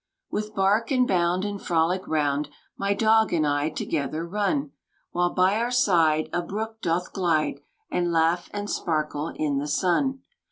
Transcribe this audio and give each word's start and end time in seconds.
With 0.31 0.55
bark 0.55 0.89
and 0.89 1.07
bound 1.07 1.45
and 1.45 1.61
frolic 1.61 2.07
round 2.07 2.49
My 2.75 2.95
dog 2.95 3.31
and 3.33 3.45
I 3.45 3.69
together 3.69 4.25
run; 4.27 4.71
While 5.11 5.29
by 5.29 5.57
our 5.57 5.69
side 5.69 6.27
a 6.33 6.41
brook 6.41 6.81
doth 6.81 7.13
glide, 7.13 7.59
And 7.91 8.11
laugh 8.11 8.49
and 8.51 8.67
sparkle 8.67 9.27
in 9.27 9.59
the 9.59 9.67
sun. 9.67 10.21